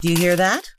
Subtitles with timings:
[0.00, 0.70] Do you hear that?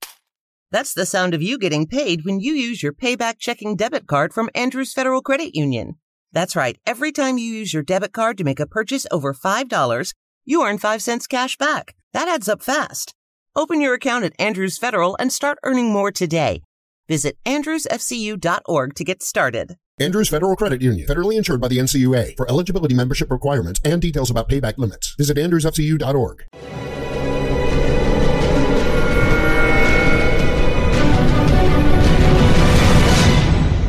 [0.72, 4.34] That's the sound of you getting paid when you use your payback checking debit card
[4.34, 5.96] from Andrews Federal Credit Union.
[6.32, 6.78] That's right.
[6.86, 10.14] Every time you use your debit card to make a purchase over $5,
[10.46, 11.96] you earn 5 cents cash back.
[12.14, 13.14] That adds up fast.
[13.58, 16.62] Open your account at Andrews Federal and start earning more today.
[17.10, 19.76] Visit andrewsfcu.org to get started.
[20.00, 22.38] Andrews Federal Credit Union, federally insured by the NCUA.
[22.38, 26.46] For eligibility membership requirements and details about payback limits, visit andrewsfcu.org.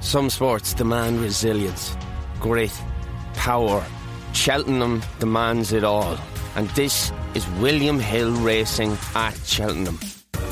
[0.00, 1.96] Some sports demand resilience,
[2.40, 2.72] grit,
[3.34, 3.84] power.
[4.32, 6.16] Cheltenham demands it all.
[6.54, 9.98] And this is William Hill Racing at Cheltenham.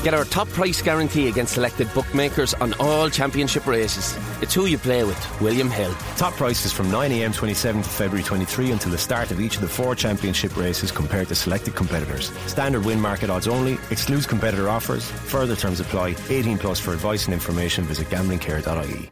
[0.03, 4.15] Get our top price guarantee against selected bookmakers on all championship races.
[4.41, 5.93] It's who you play with, William Hill.
[6.17, 9.67] Top prices from 9am 27th to February 23 until the start of each of the
[9.67, 12.31] four championship races compared to selected competitors.
[12.47, 13.73] Standard win market odds only.
[13.91, 15.09] Excludes competitor offers.
[15.09, 16.15] Further terms apply.
[16.29, 17.83] 18 plus for advice and information.
[17.85, 19.11] Visit gamblingcare.ie.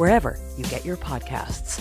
[0.00, 1.78] wherever you get your podcasts.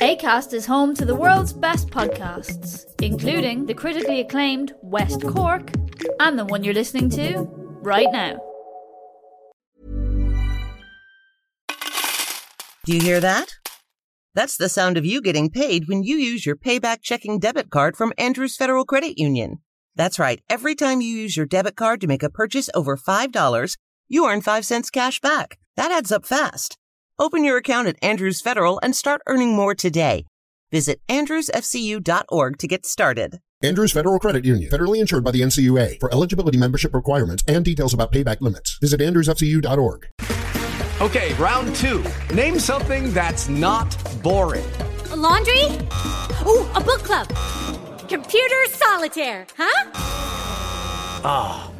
[0.00, 5.70] ACAST is home to the world's best podcasts, including the critically acclaimed West Cork
[6.18, 7.46] and the one you're listening to
[7.82, 8.38] right now.
[12.86, 13.56] Do you hear that?
[14.34, 17.98] That's the sound of you getting paid when you use your payback checking debit card
[17.98, 19.58] from Andrews Federal Credit Union.
[19.94, 20.40] That's right.
[20.48, 23.76] Every time you use your debit card to make a purchase over $5,
[24.08, 25.58] you earn 5 cents cash back.
[25.76, 26.76] That adds up fast.
[27.18, 30.26] Open your account at Andrews Federal and start earning more today.
[30.72, 33.40] Visit andrewsfcu.org to get started.
[33.62, 36.00] Andrews Federal Credit Union, federally insured by the NCUA.
[36.00, 40.08] For eligibility membership requirements and details about payback limits, visit andrewsfcu.org.
[41.00, 42.04] Okay, round two.
[42.34, 44.64] Name something that's not boring.
[45.10, 45.64] A laundry?
[46.46, 47.28] Ooh, a book club.
[48.08, 49.90] Computer solitaire, huh?
[51.26, 51.73] Ah, oh,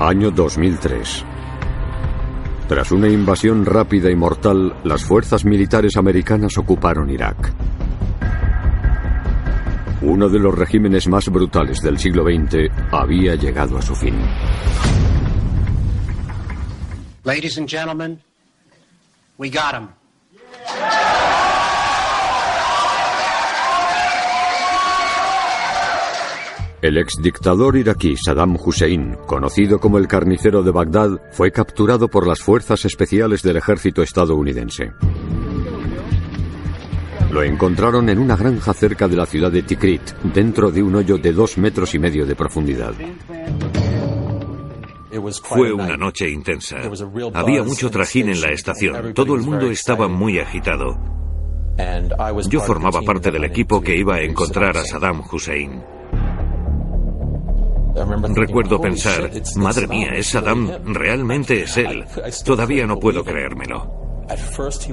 [0.00, 1.24] Año 2003.
[2.66, 7.52] Tras una invasión rápida y mortal, las fuerzas militares americanas ocuparon Irak.
[10.00, 14.14] Uno de los regímenes más brutales del siglo XX había llegado a su fin.
[17.24, 18.22] Ladies and gentlemen,
[19.36, 19.88] we got him.
[26.82, 32.40] El exdictador iraquí Saddam Hussein, conocido como el carnicero de Bagdad, fue capturado por las
[32.40, 34.92] fuerzas especiales del ejército estadounidense.
[37.30, 40.00] Lo encontraron en una granja cerca de la ciudad de Tikrit,
[40.34, 42.94] dentro de un hoyo de dos metros y medio de profundidad.
[45.42, 46.78] Fue una noche intensa.
[47.34, 49.12] Había mucho trajín en la estación.
[49.12, 50.98] Todo el mundo estaba muy agitado.
[52.48, 55.99] Yo formaba parte del equipo que iba a encontrar a Saddam Hussein.
[58.34, 62.04] Recuerdo pensar, madre mía, es Saddam, realmente es él.
[62.44, 64.00] Todavía no puedo creérmelo.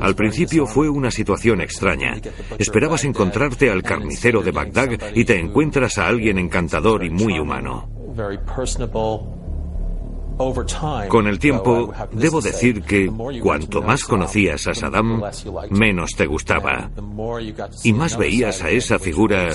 [0.02, 2.20] Al principio fue una situación extraña.
[2.58, 7.88] Esperabas encontrarte al carnicero de Bagdad y te encuentras a alguien encantador y muy humano.
[11.10, 13.12] Con el tiempo, debo decir que
[13.42, 15.24] cuanto más conocías a Saddam,
[15.72, 16.92] menos te gustaba.
[17.84, 19.52] Y más veías a esa figura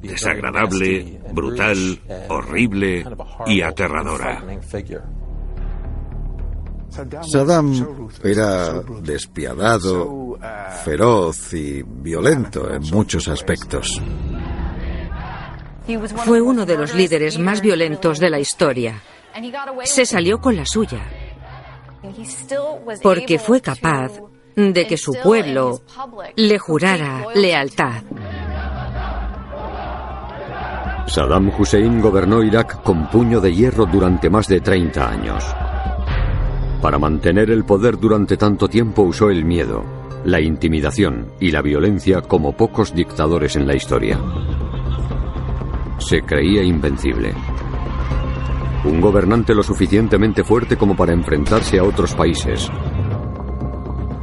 [0.00, 3.04] desagradable, brutal, horrible
[3.46, 4.42] y aterradora.
[7.22, 10.38] Saddam era despiadado,
[10.84, 14.00] feroz y violento en muchos aspectos.
[16.24, 19.00] Fue uno de los líderes más violentos de la historia.
[19.84, 21.00] Se salió con la suya
[23.02, 24.12] porque fue capaz
[24.56, 25.80] de que su pueblo
[26.36, 28.02] le jurara lealtad.
[31.10, 35.44] Saddam Hussein gobernó Irak con puño de hierro durante más de 30 años.
[36.80, 39.82] Para mantener el poder durante tanto tiempo usó el miedo,
[40.24, 44.20] la intimidación y la violencia como pocos dictadores en la historia.
[45.98, 47.34] Se creía invencible.
[48.84, 52.70] Un gobernante lo suficientemente fuerte como para enfrentarse a otros países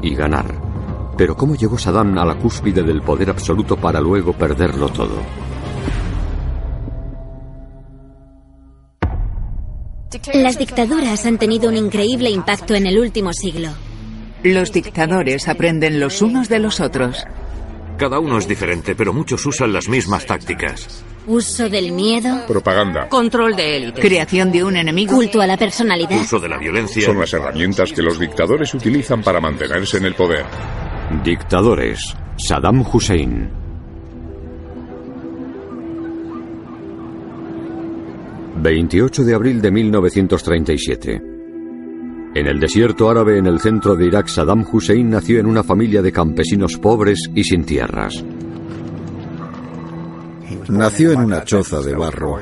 [0.01, 0.45] y ganar.
[1.17, 5.46] Pero ¿cómo llegó Saddam a la cúspide del poder absoluto para luego perderlo todo?
[10.33, 13.69] Las dictaduras han tenido un increíble impacto en el último siglo.
[14.43, 17.25] Los dictadores aprenden los unos de los otros.
[17.97, 21.03] Cada uno es diferente, pero muchos usan las mismas tácticas.
[21.25, 22.45] Uso del miedo.
[22.47, 23.09] Propaganda.
[23.09, 23.99] Control de élite.
[24.01, 25.15] Creación de un enemigo.
[25.15, 26.21] Culto a la personalidad.
[26.21, 27.03] Uso de la violencia.
[27.03, 30.45] Son las herramientas que los dictadores utilizan para mantenerse en el poder.
[31.23, 32.15] Dictadores.
[32.37, 33.66] Saddam Hussein.
[38.67, 41.21] 28 de abril de 1937.
[42.35, 46.01] En el desierto árabe en el centro de Irak, Saddam Hussein nació en una familia
[46.01, 48.21] de campesinos pobres y sin tierras.
[50.67, 52.41] Nació en una choza de barro,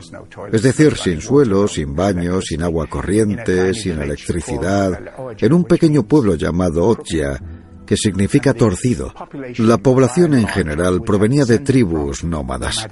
[0.52, 5.00] es decir, sin suelo, sin baño, sin agua corriente, sin electricidad,
[5.38, 7.40] en un pequeño pueblo llamado Otja,
[7.86, 9.14] que significa torcido.
[9.60, 12.88] La población en general provenía de tribus nómadas.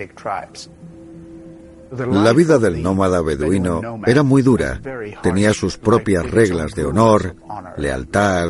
[1.98, 4.82] La vida del nómada beduino era muy dura.
[5.22, 7.36] Tenía sus propias reglas de honor,
[7.78, 8.50] lealtad,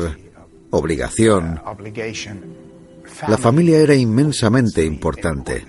[0.70, 1.60] obligación.
[3.28, 5.64] La familia era inmensamente importante.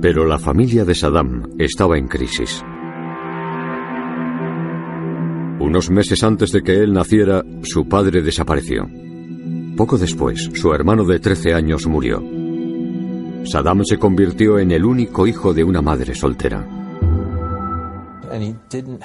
[0.00, 2.62] Pero la familia de Saddam estaba en crisis.
[5.60, 8.86] Unos meses antes de que él naciera, su padre desapareció.
[9.76, 12.43] Poco después, su hermano de 13 años murió.
[13.44, 16.66] Saddam se convirtió en el único hijo de una madre soltera.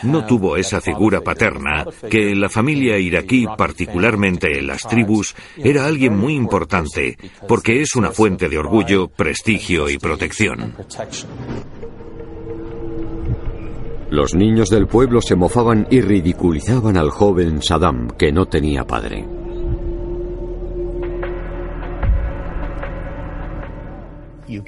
[0.03, 5.86] No tuvo esa figura paterna que en la familia iraquí, particularmente en las tribus, era
[5.86, 10.74] alguien muy importante, porque es una fuente de orgullo, prestigio y protección.
[14.09, 19.38] Los niños del pueblo se mofaban y ridiculizaban al joven Saddam, que no tenía padre.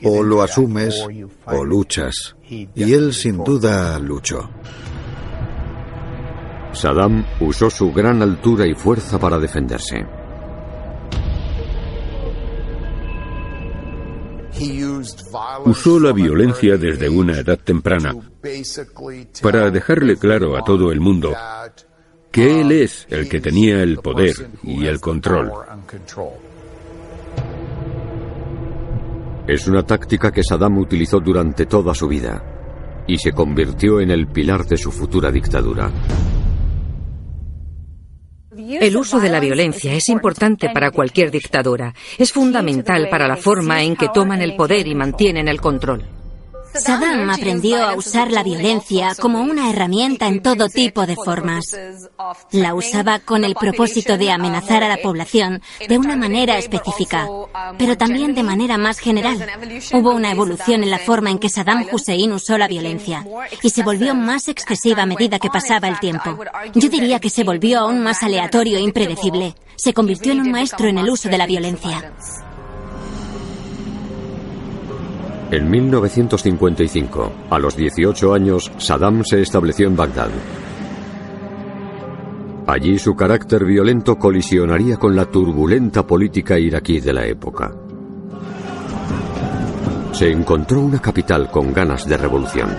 [0.03, 1.05] O lo asumes
[1.45, 2.35] o luchas.
[2.49, 4.49] Y él sin duda luchó.
[6.73, 10.05] Saddam usó su gran altura y fuerza para defenderse.
[15.65, 18.13] Usó la violencia desde una edad temprana
[19.41, 21.33] para dejarle claro a todo el mundo
[22.31, 25.51] que él es el que tenía el poder y el control.
[29.47, 32.43] Es una táctica que Saddam utilizó durante toda su vida
[33.07, 35.91] y se convirtió en el pilar de su futura dictadura.
[38.55, 41.93] El uso de la violencia es importante para cualquier dictadura.
[42.17, 46.20] Es fundamental para la forma en que toman el poder y mantienen el control.
[46.73, 51.75] Saddam aprendió a usar la violencia como una herramienta en todo tipo de formas.
[52.51, 57.27] La usaba con el propósito de amenazar a la población de una manera específica,
[57.77, 59.45] pero también de manera más general.
[59.93, 63.25] Hubo una evolución en la forma en que Saddam Hussein usó la violencia
[63.61, 66.37] y se volvió más excesiva a medida que pasaba el tiempo.
[66.73, 69.55] Yo diría que se volvió aún más aleatorio e impredecible.
[69.75, 72.13] Se convirtió en un maestro en el uso de la violencia.
[75.51, 80.29] En 1955, a los 18 años, Saddam se estableció en Bagdad.
[82.67, 87.73] Allí su carácter violento colisionaría con la turbulenta política iraquí de la época.
[90.13, 92.69] se encontró una capital con ganas de revolución.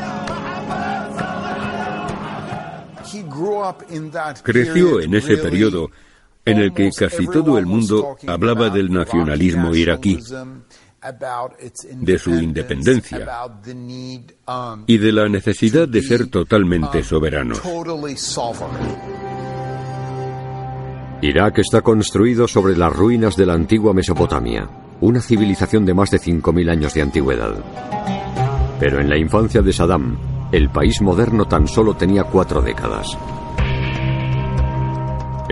[4.43, 5.91] Creció en ese periodo
[6.45, 10.21] en el que casi todo el mundo hablaba del nacionalismo iraquí,
[11.95, 13.27] de su independencia
[14.87, 17.61] y de la necesidad de ser totalmente soberanos.
[21.23, 24.69] Irak está construido sobre las ruinas de la antigua Mesopotamia,
[25.01, 27.55] una civilización de más de 5.000 años de antigüedad.
[28.81, 30.19] Pero en la infancia de Saddam,
[30.51, 33.17] el país moderno tan solo tenía cuatro décadas.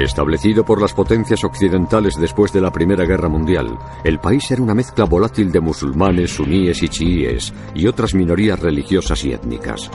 [0.00, 4.74] Establecido por las potencias occidentales después de la Primera Guerra Mundial, el país era una
[4.74, 9.90] mezcla volátil de musulmanes, suníes y chiíes y otras minorías religiosas y étnicas.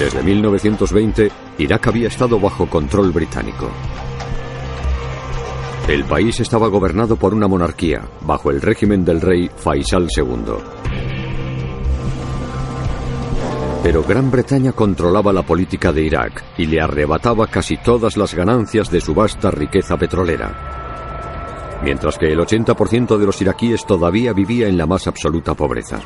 [0.00, 3.70] Desde 1920, Irak había estado bajo control británico.
[5.86, 11.17] El país estaba gobernado por una monarquía, bajo el régimen del rey Faisal II.
[13.82, 18.90] Pero Gran Bretaña controlaba la política de Irak y le arrebataba casi todas las ganancias
[18.90, 24.76] de su vasta riqueza petrolera, mientras que el 80% de los iraquíes todavía vivía en
[24.76, 26.00] la más absoluta pobreza.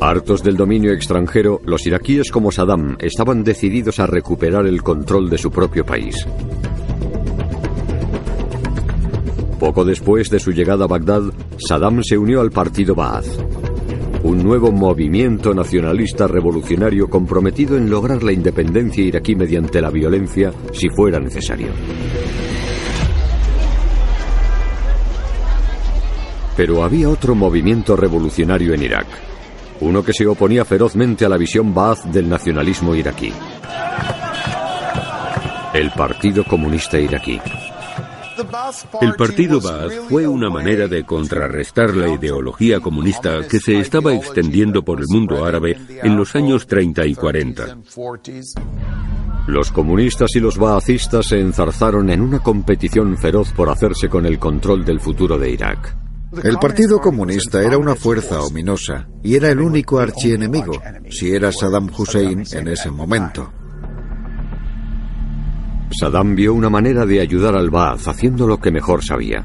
[0.00, 5.38] Hartos del dominio extranjero, los iraquíes como Saddam estaban decididos a recuperar el control de
[5.38, 6.26] su propio país.
[9.58, 11.24] Poco después de su llegada a Bagdad,
[11.58, 13.26] Saddam se unió al partido Ba'ath,
[14.22, 20.88] un nuevo movimiento nacionalista revolucionario comprometido en lograr la independencia iraquí mediante la violencia si
[20.88, 21.68] fuera necesario.
[26.56, 29.06] Pero había otro movimiento revolucionario en Irak,
[29.80, 33.32] uno que se oponía ferozmente a la visión Ba'ath del nacionalismo iraquí.
[35.72, 37.38] El Partido Comunista Iraquí.
[39.00, 44.84] El partido Ba'ath fue una manera de contrarrestar la ideología comunista que se estaba extendiendo
[44.84, 47.78] por el mundo árabe en los años 30 y 40.
[49.46, 54.38] Los comunistas y los baacistas se enzarzaron en una competición feroz por hacerse con el
[54.38, 55.96] control del futuro de Irak.
[56.44, 60.74] El Partido Comunista era una fuerza ominosa y era el único archienemigo,
[61.08, 63.50] si era Saddam Hussein en ese momento.
[65.90, 69.44] Saddam vio una manera de ayudar al Ba'ath haciendo lo que mejor sabía.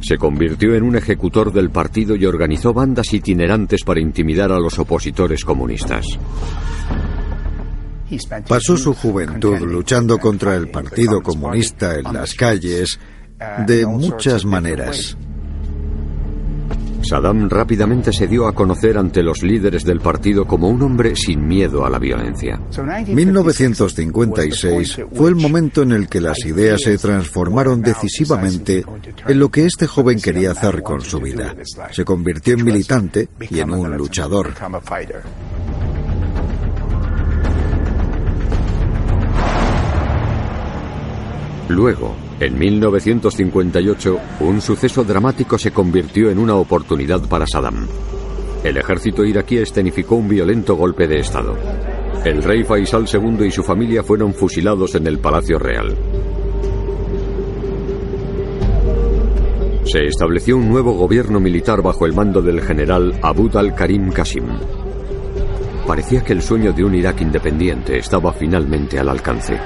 [0.00, 4.78] Se convirtió en un ejecutor del partido y organizó bandas itinerantes para intimidar a los
[4.78, 6.06] opositores comunistas.
[8.48, 13.00] Pasó su juventud luchando contra el Partido Comunista en las calles
[13.66, 15.16] de muchas maneras.
[17.08, 21.46] Saddam rápidamente se dio a conocer ante los líderes del partido como un hombre sin
[21.46, 22.60] miedo a la violencia.
[23.06, 28.84] 1956 fue el momento en el que las ideas se transformaron decisivamente
[29.26, 31.54] en lo que este joven quería hacer con su vida.
[31.92, 34.52] Se convirtió en militante y en un luchador.
[41.68, 47.86] Luego, en 1958, un suceso dramático se convirtió en una oportunidad para Saddam.
[48.62, 51.56] El ejército iraquí escenificó un violento golpe de Estado.
[52.24, 55.96] El rey Faisal II y su familia fueron fusilados en el Palacio Real.
[59.84, 64.44] Se estableció un nuevo gobierno militar bajo el mando del general Abud al-Karim Qasim.
[65.86, 69.56] Parecía que el sueño de un Irak independiente estaba finalmente al alcance.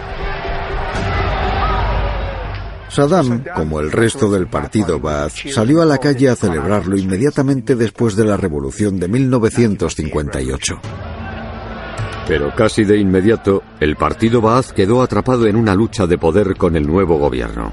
[2.90, 8.16] Saddam, como el resto del partido Ba'ath, salió a la calle a celebrarlo inmediatamente después
[8.16, 10.80] de la revolución de 1958.
[12.26, 16.76] Pero casi de inmediato, el partido Ba'ath quedó atrapado en una lucha de poder con
[16.76, 17.72] el nuevo gobierno.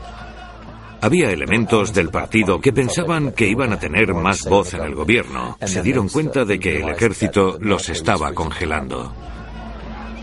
[1.01, 5.57] Había elementos del partido que pensaban que iban a tener más voz en el gobierno.
[5.63, 9.13] Se dieron cuenta de que el ejército los estaba congelando.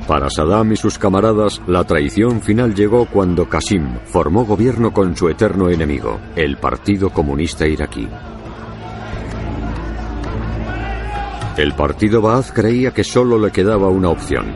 [0.07, 5.31] Para Saddam y sus camaradas, la traición final llegó cuando Qasim formó gobierno con su
[5.31, 8.07] eterno enemigo, el Partido Comunista Iraquí.
[11.57, 14.55] El partido Ba'ath creía que solo le quedaba una opción.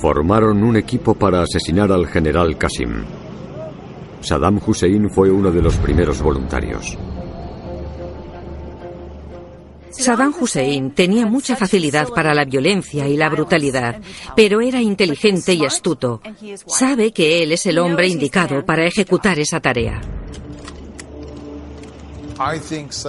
[0.00, 3.04] Formaron un equipo para asesinar al general Qasim.
[4.20, 6.98] Saddam Hussein fue uno de los primeros voluntarios.
[9.92, 14.00] Saddam Hussein tenía mucha facilidad para la violencia y la brutalidad,
[14.34, 16.20] pero era inteligente y astuto.
[16.66, 20.00] Sabe que él es el hombre indicado para ejecutar esa tarea.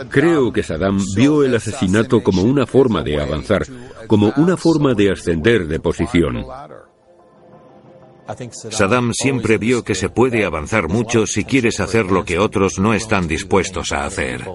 [0.09, 3.65] Creo que Saddam vio el asesinato como una forma de avanzar,
[4.07, 6.45] como una forma de ascender de posición.
[8.69, 12.93] Saddam siempre vio que se puede avanzar mucho si quieres hacer lo que otros no
[12.93, 14.45] están dispuestos a hacer.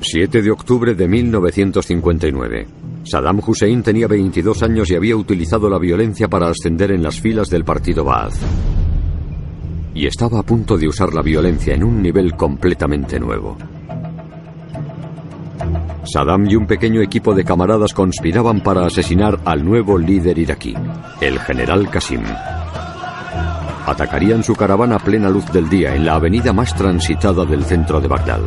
[0.00, 2.66] 7 de octubre de 1959.
[3.04, 7.48] Saddam Hussein tenía 22 años y había utilizado la violencia para ascender en las filas
[7.48, 8.34] del partido Baath.
[9.94, 13.56] Y estaba a punto de usar la violencia en un nivel completamente nuevo.
[16.04, 20.74] Saddam y un pequeño equipo de camaradas conspiraban para asesinar al nuevo líder iraquí,
[21.20, 22.22] el general Qasim.
[23.86, 28.00] Atacarían su caravana a plena luz del día en la avenida más transitada del centro
[28.00, 28.40] de Bagdad.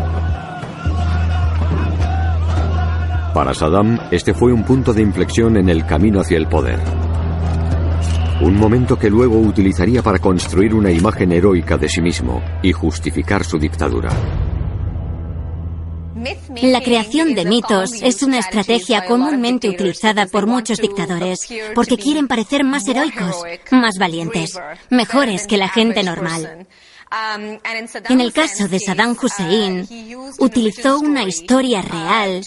[3.34, 6.80] Para Saddam, este fue un punto de inflexión en el camino hacia el poder.
[8.42, 13.44] Un momento que luego utilizaría para construir una imagen heroica de sí mismo y justificar
[13.44, 14.10] su dictadura.
[16.62, 22.64] La creación de mitos es una estrategia comúnmente utilizada por muchos dictadores porque quieren parecer
[22.64, 24.60] más heroicos, más valientes,
[24.90, 26.68] mejores que la gente normal.
[28.10, 29.88] En el caso de Saddam Hussein,
[30.40, 32.42] utilizó una historia real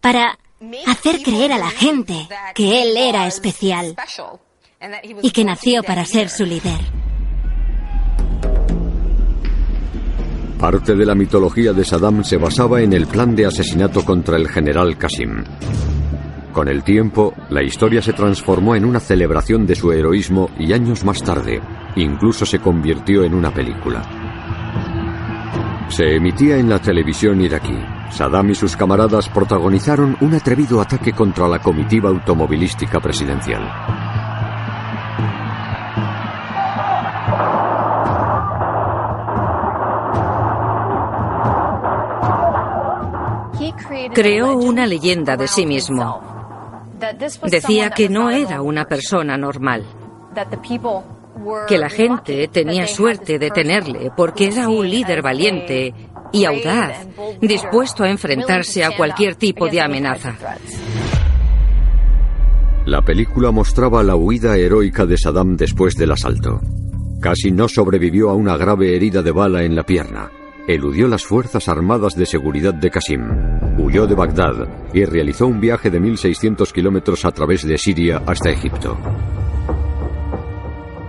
[0.00, 0.38] para
[0.86, 3.96] hacer creer a la gente que él era especial
[5.22, 6.78] y que nació para ser su líder.
[10.64, 14.48] Parte de la mitología de Saddam se basaba en el plan de asesinato contra el
[14.48, 15.44] general Qasim.
[16.54, 21.04] Con el tiempo, la historia se transformó en una celebración de su heroísmo y años
[21.04, 21.60] más tarde,
[21.96, 24.00] incluso se convirtió en una película.
[25.90, 27.76] Se emitía en la televisión iraquí.
[28.08, 33.93] Saddam y sus camaradas protagonizaron un atrevido ataque contra la comitiva automovilística presidencial.
[44.14, 46.20] Creó una leyenda de sí mismo.
[47.50, 49.84] Decía que no era una persona normal
[51.68, 55.92] que la gente tenía suerte de tenerle porque era un líder valiente
[56.32, 57.06] y audaz,
[57.40, 60.34] dispuesto a enfrentarse a cualquier tipo de amenaza.
[62.86, 66.60] La película mostraba la huida heroica de Saddam después del asalto.
[67.20, 70.30] Casi no sobrevivió a una grave herida de bala en la pierna.
[70.66, 73.20] Eludió las Fuerzas Armadas de Seguridad de Qasim,
[73.76, 78.48] huyó de Bagdad y realizó un viaje de 1.600 kilómetros a través de Siria hasta
[78.48, 78.96] Egipto.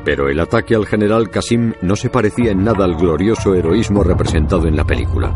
[0.03, 4.67] Pero el ataque al general Qasim no se parecía en nada al glorioso heroísmo representado
[4.67, 5.33] en la película.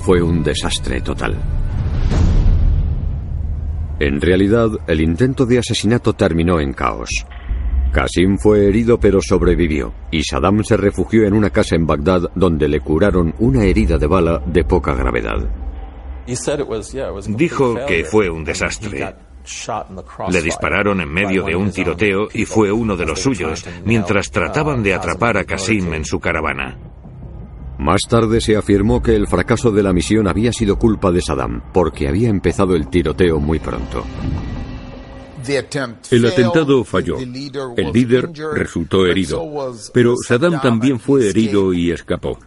[0.00, 1.36] Fue un desastre total.
[3.98, 7.08] En realidad, el intento de asesinato terminó en caos.
[7.98, 12.68] Qasim fue herido pero sobrevivió, y Saddam se refugió en una casa en Bagdad donde
[12.68, 15.48] le curaron una herida de bala de poca gravedad.
[17.26, 19.16] Dijo que fue un desastre.
[20.30, 24.80] Le dispararon en medio de un tiroteo y fue uno de los suyos mientras trataban
[24.84, 26.78] de atrapar a Qasim en su caravana.
[27.78, 31.62] Más tarde se afirmó que el fracaso de la misión había sido culpa de Saddam,
[31.72, 34.04] porque había empezado el tiroteo muy pronto.
[36.10, 37.18] El atentado falló.
[37.18, 37.32] El
[37.92, 42.38] líder resultó herido, pero Saddam también fue herido y escapó.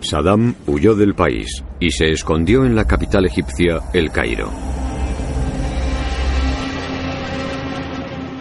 [0.00, 4.50] Saddam huyó del país y se escondió en la capital egipcia, El Cairo.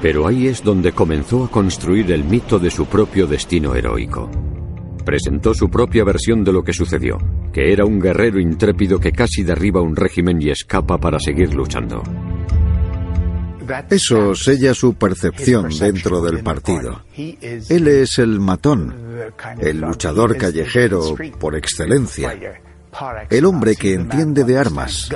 [0.02, 4.30] Pero ahí es donde comenzó a construir el mito de su propio destino heroico.
[5.06, 7.18] Presentó su propia versión de lo que sucedió,
[7.52, 12.04] que era un guerrero intrépido que casi derriba un régimen y escapa para seguir luchando.
[13.90, 17.04] Eso sella su percepción dentro del partido.
[17.16, 18.94] Él es el matón,
[19.60, 22.38] el luchador callejero por excelencia,
[23.30, 25.10] el hombre que entiende de armas.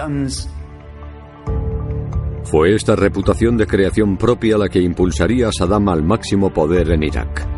[2.45, 7.03] Fue esta reputación de creación propia la que impulsaría a Saddam al máximo poder en
[7.03, 7.54] Irak.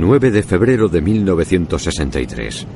[0.00, 2.66] 9 de febrero de 1963.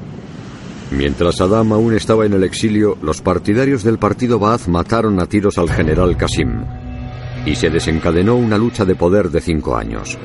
[0.90, 5.56] Mientras Saddam aún estaba en el exilio, los partidarios del partido Baath mataron a tiros
[5.56, 6.64] al general Qasim
[7.46, 10.18] y se desencadenó una lucha de poder de cinco años.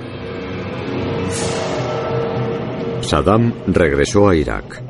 [3.01, 4.88] Saddam regresó a Irak.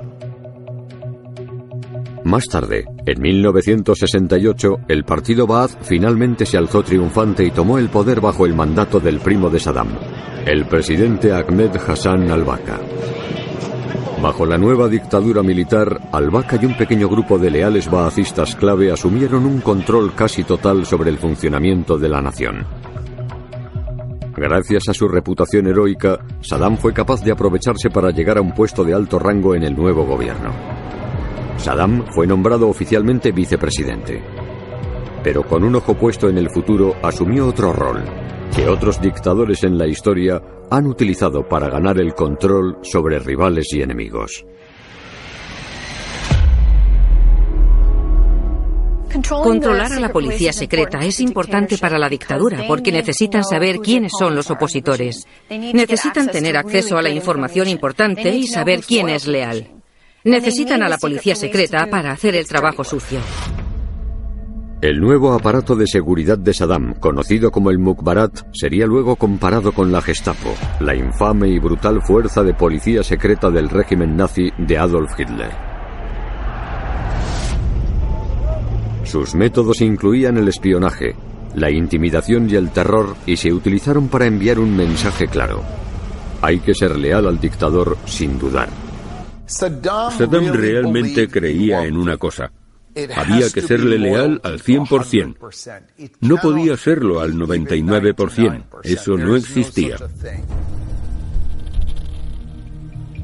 [2.23, 8.19] Más tarde, en 1968, el partido Baath finalmente se alzó triunfante y tomó el poder
[8.19, 9.87] bajo el mandato del primo de Saddam,
[10.45, 12.79] el presidente Ahmed Hassan al-Baka.
[14.21, 19.45] Bajo la nueva dictadura militar, Al-Baka y un pequeño grupo de leales baacistas clave asumieron
[19.45, 22.65] un control casi total sobre el funcionamiento de la nación.
[24.35, 28.83] Gracias a su reputación heroica, Saddam fue capaz de aprovecharse para llegar a un puesto
[28.83, 30.51] de alto rango en el nuevo gobierno.
[31.59, 34.23] Saddam fue nombrado oficialmente vicepresidente.
[35.23, 38.01] Pero con un ojo puesto en el futuro asumió otro rol,
[38.55, 40.41] que otros dictadores en la historia
[40.71, 44.45] han utilizado para ganar el control sobre rivales y enemigos.
[49.27, 54.35] Controlar a la policía secreta es importante para la dictadura porque necesitan saber quiénes son
[54.35, 55.27] los opositores.
[55.49, 59.78] Necesitan tener acceso a la información importante y saber quién es leal.
[60.25, 63.19] Necesitan a la policía secreta para hacer el trabajo sucio.
[64.81, 69.91] El nuevo aparato de seguridad de Saddam, conocido como el Mukbarat, sería luego comparado con
[69.91, 75.17] la Gestapo, la infame y brutal fuerza de policía secreta del régimen nazi de Adolf
[75.17, 75.51] Hitler.
[79.03, 81.15] Sus métodos incluían el espionaje,
[81.55, 85.61] la intimidación y el terror y se utilizaron para enviar un mensaje claro.
[86.41, 88.88] Hay que ser leal al dictador sin dudar.
[89.49, 92.51] Saddam realmente creía en una cosa.
[93.15, 95.35] Había que serle leal al 100%.
[96.21, 98.65] No podía serlo al 99%.
[98.83, 99.97] Eso no existía.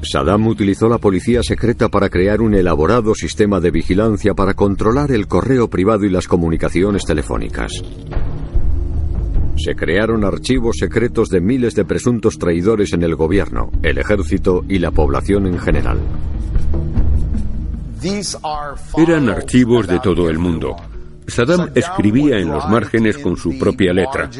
[0.02, 5.26] Saddam utilizó la policía secreta para crear un elaborado sistema de vigilancia para controlar el
[5.26, 7.72] correo privado y las comunicaciones telefónicas.
[9.56, 14.78] Se crearon archivos secretos de miles de presuntos traidores en el gobierno, el ejército y
[14.78, 15.98] la población en general.
[18.96, 20.76] Eran archivos de todo el mundo.
[21.26, 24.30] Saddam escribía en los márgenes con su propia letra.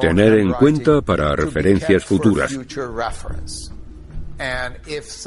[0.00, 2.58] Tener en cuenta para referencias futuras.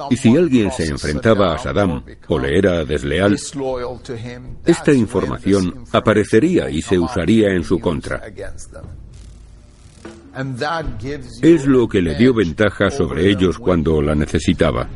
[0.09, 3.37] Y si alguien se enfrentaba a Saddam o le era desleal,
[4.65, 8.21] esta información aparecería y se usaría en su contra.
[11.41, 14.87] Es lo que le dio ventaja sobre ellos cuando la necesitaba.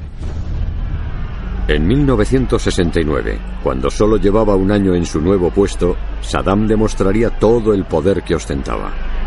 [1.68, 7.86] En 1969, cuando solo llevaba un año en su nuevo puesto, Saddam demostraría todo el
[7.86, 9.21] poder que ostentaba.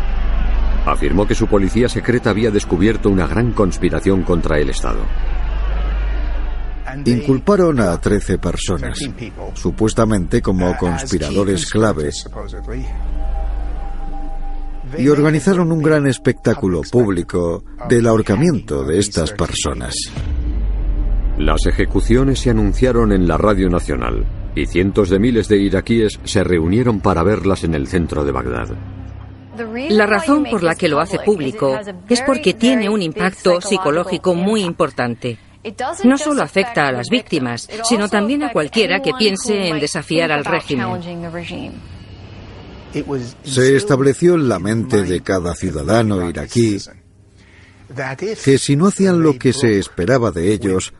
[0.85, 4.99] Afirmó que su policía secreta había descubierto una gran conspiración contra el Estado.
[7.05, 8.99] Inculparon a 13 personas,
[9.53, 12.29] supuestamente como conspiradores claves,
[14.97, 19.93] y organizaron un gran espectáculo público del ahorcamiento de estas personas.
[21.37, 26.43] Las ejecuciones se anunciaron en la Radio Nacional y cientos de miles de iraquíes se
[26.43, 28.69] reunieron para verlas en el centro de Bagdad.
[29.89, 34.61] La razón por la que lo hace público es porque tiene un impacto psicológico muy
[34.61, 35.37] importante.
[36.03, 40.45] No solo afecta a las víctimas, sino también a cualquiera que piense en desafiar al
[40.45, 41.01] régimen.
[43.43, 46.77] Se estableció en la mente de cada ciudadano iraquí
[48.43, 50.93] que si no hacían lo que se esperaba de ellos,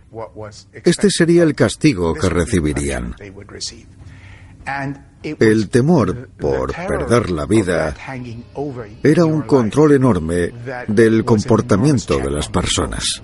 [0.72, 3.16] este sería el castigo que recibirían.
[5.24, 7.96] El temor por perder la vida
[9.02, 10.52] era un control enorme
[10.88, 13.24] del comportamiento de las personas.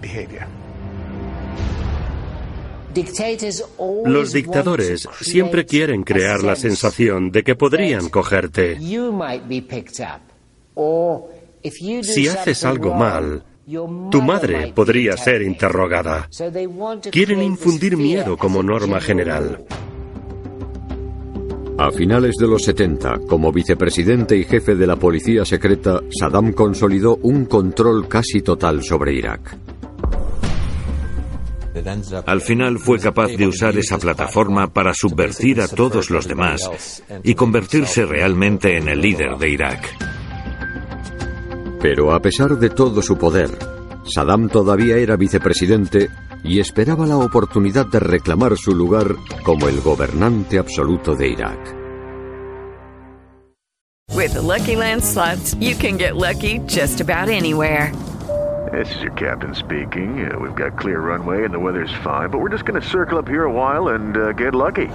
[4.06, 8.77] Los dictadores siempre quieren crear la sensación de que podrían cogerte.
[12.01, 13.43] Si haces algo mal,
[14.12, 16.27] tu madre podría ser interrogada.
[17.12, 19.65] Quieren infundir miedo como norma general.
[21.82, 27.15] A finales de los 70, como vicepresidente y jefe de la policía secreta, Saddam consolidó
[27.24, 29.58] un control casi total sobre Irak.
[32.28, 37.34] Al final fue capaz de usar esa plataforma para subvertir a todos los demás y
[37.34, 39.89] convertirse realmente en el líder de Irak.
[41.82, 43.50] Pero a pesar de todo su poder,
[44.03, 46.09] Saddam todavía era vicepresidente
[46.43, 51.75] y esperaba la oportunidad de reclamar su lugar como el gobernante absoluto de Irak.
[54.13, 57.91] With the Lucky Land slots, you can get lucky just about anywhere.
[58.71, 60.31] This is your captain speaking.
[60.31, 63.17] Uh, we've got clear runway and the weather's fine, but we're just going to circle
[63.17, 64.87] up here a while and uh, get lucky.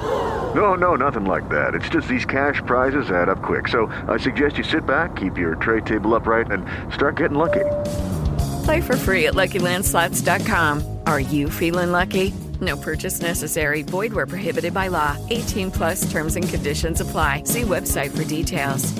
[0.54, 1.74] No, no, nothing like that.
[1.74, 3.68] It's just these cash prizes add up quick.
[3.68, 6.64] So I suggest you sit back, keep your tray table upright, and
[6.94, 7.64] start getting lucky.
[8.66, 10.98] Play for free at LuckyLandSlots.com.
[11.06, 12.34] Are you feeling lucky?
[12.60, 13.82] No purchase necessary.
[13.82, 15.16] Void where prohibited by law.
[15.30, 17.44] 18 plus terms and conditions apply.
[17.44, 18.92] See website for details.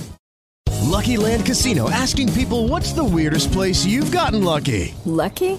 [0.83, 4.95] Lucky Land Casino asking people what's the weirdest place you've gotten lucky?
[5.05, 5.59] Lucky?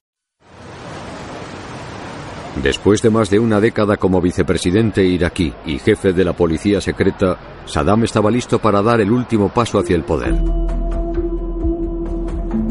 [2.55, 7.37] Después de más de una década como vicepresidente iraquí y jefe de la policía secreta,
[7.65, 10.35] Saddam estaba listo para dar el último paso hacia el poder.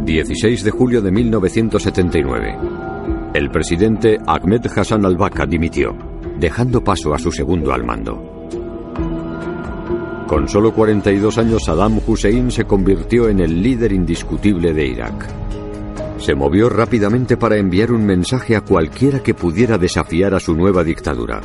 [0.04, 2.58] 16 de julio de 1979.
[3.32, 5.96] El presidente Ahmed Hassan al-Bakr dimitió,
[6.38, 8.40] dejando paso a su segundo al mando.
[10.26, 15.49] Con solo 42 años, Saddam Hussein se convirtió en el líder indiscutible de Irak.
[16.20, 20.84] Se movió rápidamente para enviar un mensaje a cualquiera que pudiera desafiar a su nueva
[20.84, 21.40] dictadura,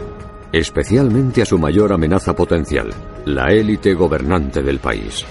[0.52, 2.94] especialmente a su mayor amenaza potencial,
[3.26, 5.26] la élite gobernante del país.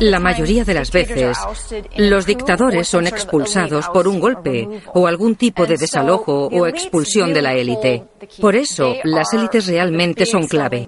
[0.00, 1.38] La mayoría de las veces,
[1.96, 7.42] los dictadores son expulsados por un golpe o algún tipo de desalojo o expulsión de
[7.42, 8.04] la élite.
[8.40, 10.86] Por eso, las élites realmente son clave.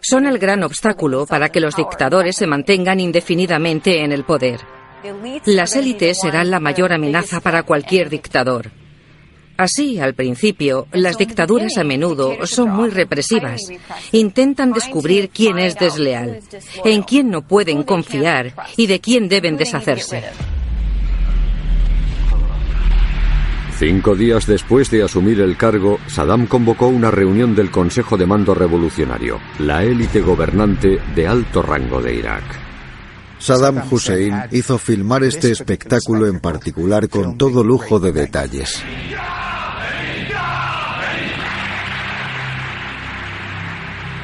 [0.00, 4.60] Son el gran obstáculo para que los dictadores se mantengan indefinidamente en el poder.
[5.46, 8.70] Las élites serán la mayor amenaza para cualquier dictador.
[9.56, 13.60] Así, al principio, las dictaduras a menudo son muy represivas.
[14.12, 16.40] Intentan descubrir quién es desleal,
[16.82, 20.24] en quién no pueden confiar y de quién deben deshacerse.
[23.78, 28.54] Cinco días después de asumir el cargo, Saddam convocó una reunión del Consejo de Mando
[28.54, 32.69] Revolucionario, la élite gobernante de alto rango de Irak.
[33.40, 38.82] Saddam Hussein hizo filmar este espectáculo en particular con todo lujo de detalles.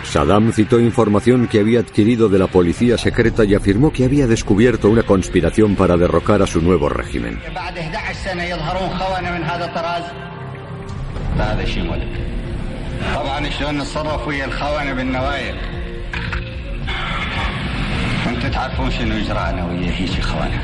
[0.04, 4.90] Saddam citó información que había adquirido de la policía secreta y afirmó que había descubierto
[4.90, 7.40] una conspiración para derrocar a su nuevo régimen.
[18.45, 20.61] انتم تعرفون شنو اجراءنا ويا هيك اخوانا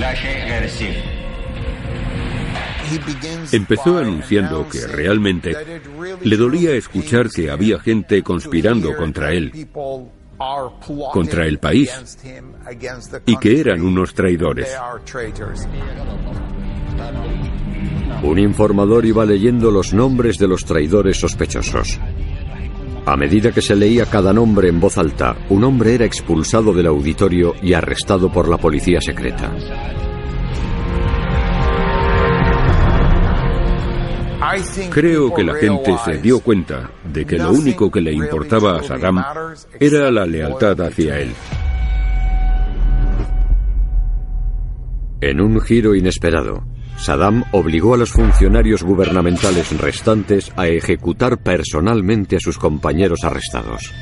[0.00, 0.96] لا شيء غير السيف
[3.52, 5.56] Empezó anunciando que realmente
[6.22, 9.68] le dolía escuchar que había gente conspirando contra él,
[11.12, 12.18] contra el país,
[13.26, 14.76] y que eran unos traidores.
[18.22, 21.98] Un informador iba leyendo los nombres de los traidores sospechosos.
[23.07, 26.87] A medida que se leía cada nombre en voz alta, un hombre era expulsado del
[26.87, 29.53] auditorio y arrestado por la policía secreta.
[34.89, 38.83] Creo que la gente se dio cuenta de que lo único que le importaba a
[38.83, 39.23] Saddam
[39.79, 41.31] era la lealtad hacia él.
[45.21, 46.63] En un giro inesperado,
[46.97, 53.93] Saddam obligó a los funcionarios gubernamentales restantes a ejecutar personalmente a sus compañeros arrestados.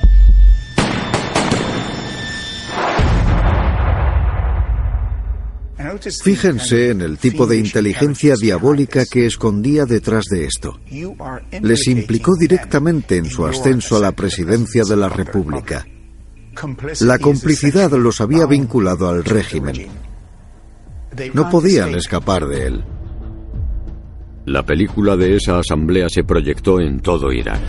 [6.23, 10.79] Fíjense en el tipo de inteligencia diabólica que escondía detrás de esto.
[11.61, 15.85] Les implicó directamente en su ascenso a la presidencia de la República.
[17.01, 19.87] La complicidad los había vinculado al régimen.
[21.33, 22.83] No podían escapar de él.
[24.45, 27.61] La película de esa asamblea se proyectó en todo Irak.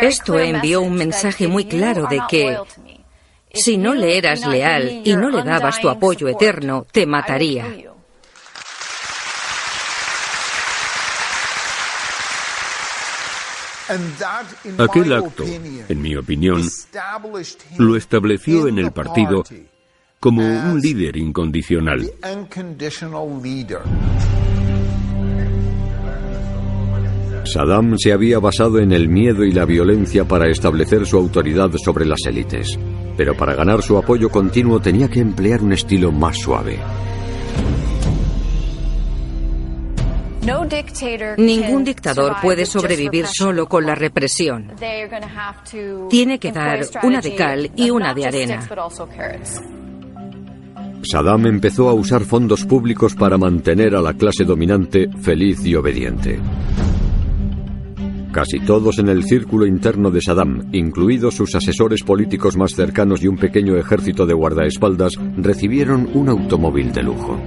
[0.00, 2.56] Esto envió un mensaje muy claro de que
[3.52, 7.66] si no le eras leal y no le dabas tu apoyo eterno, te mataría.
[14.78, 16.62] Aquel acto, en mi opinión,
[17.76, 19.44] lo estableció en el partido
[20.22, 22.08] como un líder incondicional.
[27.44, 32.06] Saddam se había basado en el miedo y la violencia para establecer su autoridad sobre
[32.06, 32.78] las élites,
[33.16, 36.78] pero para ganar su apoyo continuo tenía que emplear un estilo más suave.
[41.36, 44.70] Ningún dictador puede sobrevivir solo con la represión.
[46.08, 48.60] Tiene que dar una de cal y una de arena.
[51.02, 56.40] Saddam empezó a usar fondos públicos para mantener a la clase dominante feliz y obediente.
[58.32, 63.28] Casi todos en el círculo interno de Saddam, incluidos sus asesores políticos más cercanos y
[63.28, 67.38] un pequeño ejército de guardaespaldas, recibieron un automóvil de lujo.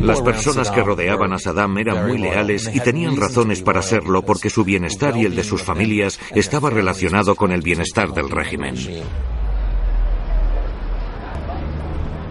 [0.00, 4.48] Las personas que rodeaban a Saddam eran muy leales y tenían razones para serlo porque
[4.48, 8.76] su bienestar y el de sus familias estaba relacionado con el bienestar del régimen.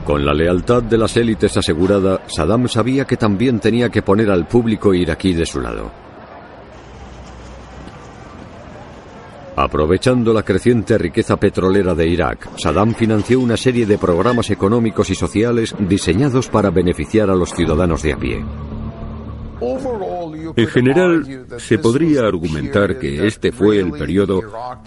[0.05, 4.47] Con la lealtad de las élites asegurada, Saddam sabía que también tenía que poner al
[4.47, 5.91] público iraquí de su lado.
[9.55, 15.15] Aprovechando la creciente riqueza petrolera de Irak, Saddam financió una serie de programas económicos y
[15.15, 18.43] sociales diseñados para beneficiar a los ciudadanos de a pie.
[20.55, 24.41] En general, se podría argumentar que este fue el periodo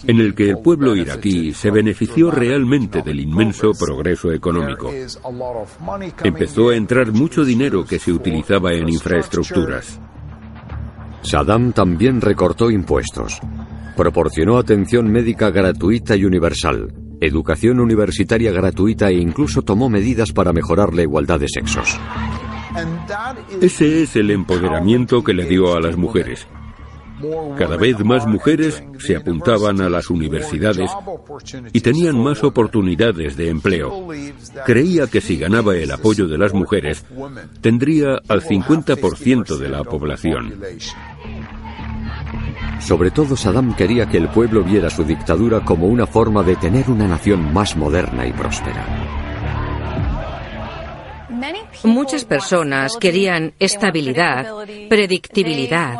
[0.06, 4.90] en el que el pueblo iraquí se benefició realmente del inmenso progreso económico.
[6.22, 10.00] Empezó a entrar mucho dinero que se utilizaba en infraestructuras.
[11.22, 13.40] Saddam también recortó impuestos.
[13.96, 20.92] Proporcionó atención médica gratuita y universal, educación universitaria gratuita e incluso tomó medidas para mejorar
[20.92, 21.98] la igualdad de sexos.
[23.60, 26.46] Ese es el empoderamiento que le dio a las mujeres.
[27.56, 30.90] Cada vez más mujeres se apuntaban a las universidades
[31.72, 34.08] y tenían más oportunidades de empleo.
[34.66, 37.04] Creía que si ganaba el apoyo de las mujeres,
[37.60, 40.60] tendría al 50% de la población.
[42.80, 46.90] Sobre todo Saddam quería que el pueblo viera su dictadura como una forma de tener
[46.90, 49.23] una nación más moderna y próspera.
[51.84, 54.46] Muchas personas querían estabilidad,
[54.88, 55.96] predictibilidad,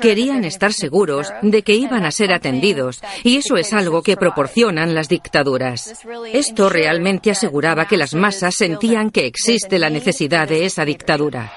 [0.00, 4.94] querían estar seguros de que iban a ser atendidos, y eso es algo que proporcionan
[4.94, 6.04] las dictaduras.
[6.32, 11.50] Esto realmente aseguraba que las masas sentían que existe la necesidad de esa dictadura.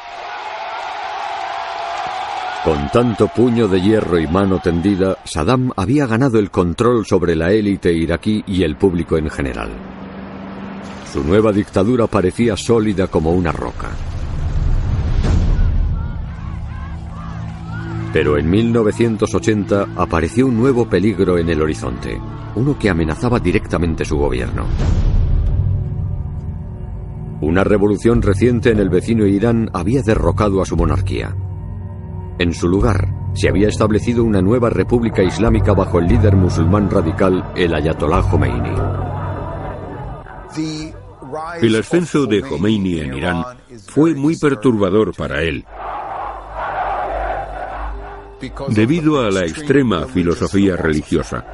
[2.64, 7.52] Con tanto puño de hierro y mano tendida, Saddam había ganado el control sobre la
[7.52, 9.70] élite iraquí y el público en general.
[11.16, 13.88] Su nueva dictadura parecía sólida como una roca.
[18.12, 22.20] Pero en 1980 apareció un nuevo peligro en el horizonte,
[22.56, 24.66] uno que amenazaba directamente su gobierno.
[27.40, 31.34] Una revolución reciente en el vecino Irán había derrocado a su monarquía.
[32.40, 37.54] En su lugar, se había establecido una nueva república islámica bajo el líder musulmán radical,
[37.56, 38.76] el Ayatollah Khomeini.
[41.62, 43.44] El ascenso de Khomeini en Irán
[43.88, 45.66] fue muy perturbador para él,
[48.70, 51.46] debido a la extrema filosofía religiosa.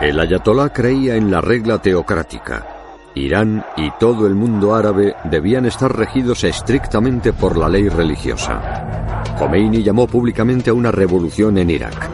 [0.00, 2.66] El ayatolá creía en la regla teocrática.
[3.14, 9.24] Irán y todo el mundo árabe debían estar regidos estrictamente por la ley religiosa.
[9.38, 12.08] Khomeini llamó públicamente a una revolución en Irak.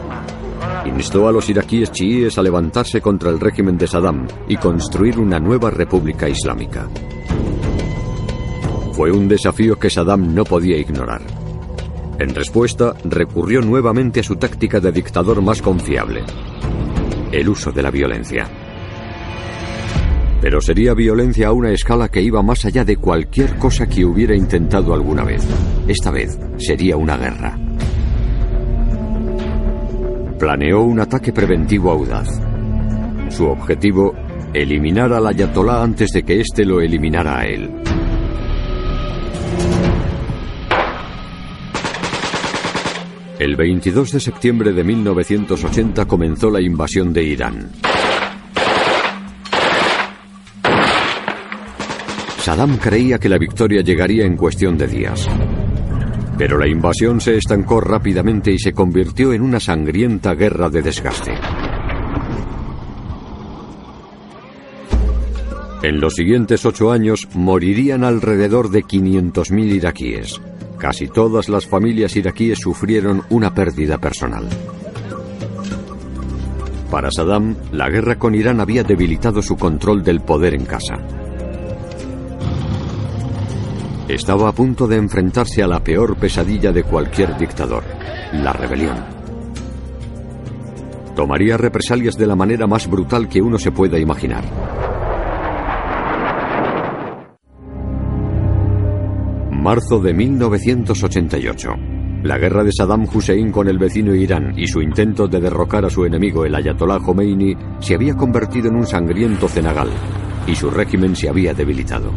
[0.83, 5.39] Instó a los iraquíes chiíes a levantarse contra el régimen de Saddam y construir una
[5.39, 6.87] nueva república islámica.
[8.93, 11.21] Fue un desafío que Saddam no podía ignorar.
[12.17, 16.23] En respuesta, recurrió nuevamente a su táctica de dictador más confiable,
[17.31, 18.47] el uso de la violencia.
[20.41, 24.35] Pero sería violencia a una escala que iba más allá de cualquier cosa que hubiera
[24.35, 25.43] intentado alguna vez.
[25.87, 27.64] Esta vez sería una guerra.
[30.39, 32.27] Planeó un ataque preventivo audaz.
[33.29, 34.13] Su objetivo,
[34.53, 37.71] eliminar al ayatolá antes de que éste lo eliminara a él.
[43.39, 47.71] El 22 de septiembre de 1980 comenzó la invasión de Irán.
[52.39, 55.27] Saddam creía que la victoria llegaría en cuestión de días.
[56.37, 61.33] Pero la invasión se estancó rápidamente y se convirtió en una sangrienta guerra de desgaste.
[65.81, 70.41] En los siguientes ocho años morirían alrededor de 500.000 iraquíes.
[70.79, 74.47] Casi todas las familias iraquíes sufrieron una pérdida personal.
[76.89, 80.97] Para Saddam, la guerra con Irán había debilitado su control del poder en casa.
[84.07, 87.83] Estaba a punto de enfrentarse a la peor pesadilla de cualquier dictador,
[88.33, 88.97] la rebelión.
[91.15, 94.43] Tomaría represalias de la manera más brutal que uno se pueda imaginar.
[99.49, 101.69] Marzo de 1988.
[102.21, 105.89] La guerra de Saddam Hussein con el vecino Irán y su intento de derrocar a
[105.89, 109.89] su enemigo el Ayatollah Khomeini se había convertido en un sangriento cenagal
[110.45, 112.11] y su régimen se había debilitado.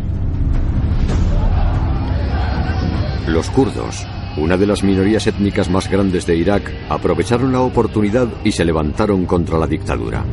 [3.28, 4.06] Los kurdos,
[4.38, 9.26] una de las minorías étnicas más grandes de Irak, aprovecharon la oportunidad y se levantaron
[9.26, 10.24] contra la dictadura.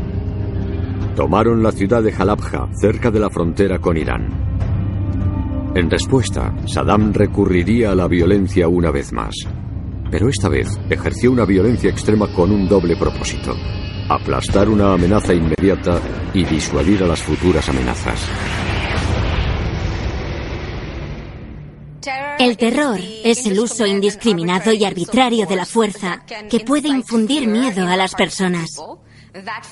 [1.13, 4.29] Tomaron la ciudad de Halabja, cerca de la frontera con Irán.
[5.75, 9.35] En respuesta, Saddam recurriría a la violencia una vez más.
[10.09, 13.53] Pero esta vez ejerció una violencia extrema con un doble propósito.
[14.07, 15.99] Aplastar una amenaza inmediata
[16.33, 18.64] y disuadir a las futuras amenazas.
[22.39, 27.87] El terror es el uso indiscriminado y arbitrario de la fuerza que puede infundir miedo
[27.87, 28.81] a las personas.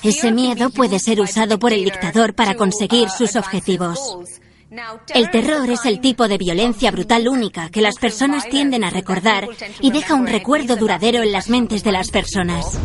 [0.02, 4.18] Ese miedo puede ser usado por el dictador para conseguir sus objetivos.
[5.14, 9.48] El terror es el tipo de violencia brutal única que las personas tienden a recordar
[9.80, 12.78] y deja un recuerdo duradero en las mentes de las personas.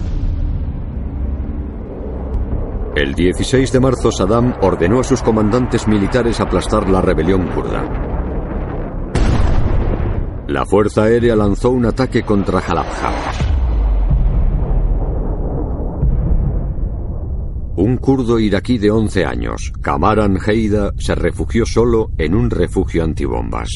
[2.96, 8.09] El 16 de marzo Saddam ordenó a sus comandantes militares aplastar la rebelión kurda.
[10.50, 13.14] La Fuerza Aérea lanzó un ataque contra Halabja.
[17.76, 23.70] Un kurdo iraquí de 11 años, Kamaran Heida, se refugió solo en un refugio antibombas.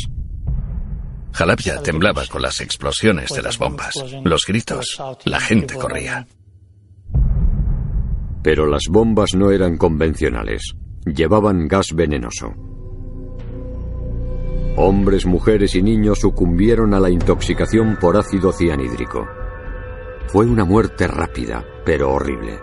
[1.35, 3.93] Halabja temblaba con las explosiones de las bombas,
[4.23, 6.25] los gritos, la gente corría.
[8.41, 10.73] Pero las bombas no eran convencionales,
[11.05, 12.72] llevaban gas venenoso.
[14.75, 19.27] Hombres, mujeres y niños sucumbieron a la intoxicación por ácido cianhídrico.
[20.27, 22.59] Fue una muerte rápida, pero horrible.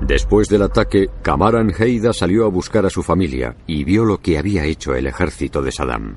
[0.00, 4.38] Después del ataque, Kamaran Heida salió a buscar a su familia y vio lo que
[4.38, 6.16] había hecho el ejército de Saddam.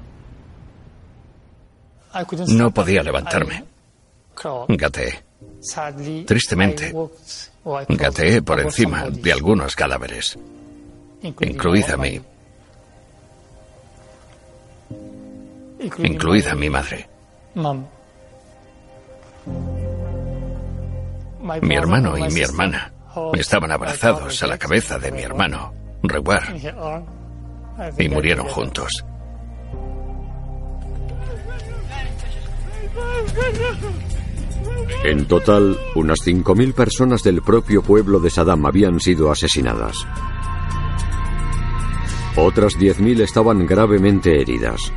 [2.48, 3.66] No podía levantarme.
[4.70, 5.24] Gateé.
[6.26, 6.94] Tristemente,
[7.90, 10.38] gateé por encima de algunos cadáveres,
[11.22, 12.22] incluida mi
[15.80, 17.08] incluida mi madre.
[21.62, 22.94] Mi hermano y mi hermana
[23.34, 25.74] estaban abrazados a la cabeza de mi hermano,
[26.04, 26.56] Rewar,
[27.98, 29.06] y murieron juntos.
[35.04, 39.96] En total, unas 5.000 personas del propio pueblo de Saddam habían sido asesinadas.
[42.36, 44.92] Otras 10.000 estaban gravemente heridas.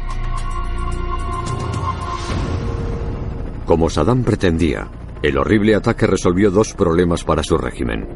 [3.69, 4.89] Como Saddam pretendía,
[5.23, 8.09] el horrible ataque resolvió dos problemas para su régimen.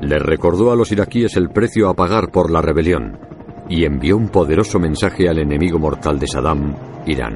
[0.00, 3.18] Le recordó a los iraquíes el precio a pagar por la rebelión
[3.68, 7.34] y envió un poderoso mensaje al enemigo mortal de Saddam, Irán.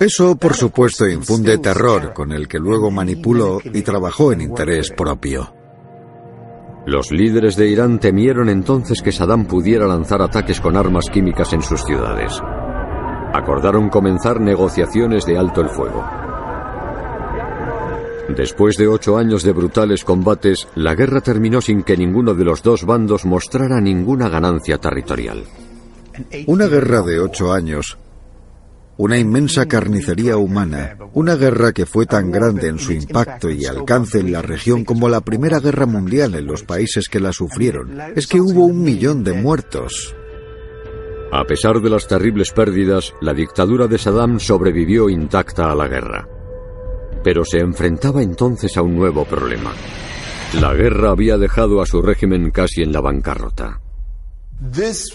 [0.00, 5.54] Eso, por supuesto, infunde terror con el que luego manipuló y trabajó en interés propio.
[6.84, 11.62] Los líderes de Irán temieron entonces que Saddam pudiera lanzar ataques con armas químicas en
[11.62, 12.42] sus ciudades
[13.34, 16.04] acordaron comenzar negociaciones de alto el fuego.
[18.28, 22.62] Después de ocho años de brutales combates, la guerra terminó sin que ninguno de los
[22.62, 25.44] dos bandos mostrara ninguna ganancia territorial.
[26.46, 27.98] Una guerra de ocho años,
[28.96, 34.20] una inmensa carnicería humana, una guerra que fue tan grande en su impacto y alcance
[34.20, 38.28] en la región como la Primera Guerra Mundial en los países que la sufrieron, es
[38.28, 40.14] que hubo un millón de muertos.
[41.34, 46.28] A pesar de las terribles pérdidas, la dictadura de Saddam sobrevivió intacta a la guerra.
[47.24, 49.72] Pero se enfrentaba entonces a un nuevo problema.
[50.60, 53.80] La guerra había dejado a su régimen casi en la bancarrota.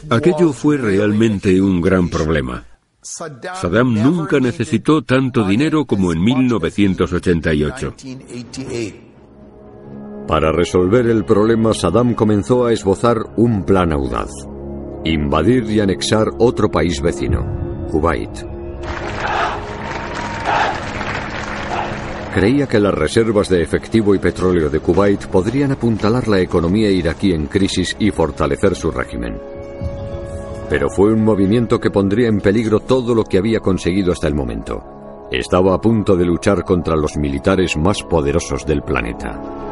[0.09, 2.65] Aquello fue realmente un gran problema.
[3.01, 7.95] Saddam nunca necesitó tanto dinero como en 1988.
[10.27, 14.29] Para resolver el problema, Saddam comenzó a esbozar un plan audaz
[15.03, 18.45] invadir y anexar otro país vecino, Kuwait.
[22.33, 27.31] Creía que las reservas de efectivo y petróleo de Kuwait podrían apuntalar la economía iraquí
[27.33, 29.39] en crisis y fortalecer su régimen.
[30.69, 34.35] Pero fue un movimiento que pondría en peligro todo lo que había conseguido hasta el
[34.35, 35.27] momento.
[35.31, 39.68] Estaba a punto de luchar contra los militares más poderosos del planeta.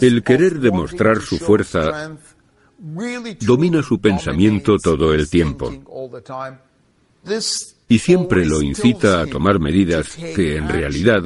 [0.00, 2.16] El querer demostrar su fuerza
[3.40, 5.72] domina su pensamiento todo el tiempo
[7.88, 11.22] y siempre lo incita a tomar medidas que en realidad